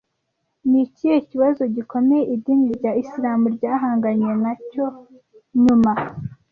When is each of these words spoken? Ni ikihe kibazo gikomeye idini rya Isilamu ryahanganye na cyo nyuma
Ni 0.69 0.79
ikihe 0.87 1.17
kibazo 1.29 1.61
gikomeye 1.75 2.23
idini 2.35 2.67
rya 2.77 2.91
Isilamu 3.01 3.45
ryahanganye 3.55 4.29
na 4.43 4.53
cyo 4.69 4.85
nyuma 5.63 5.91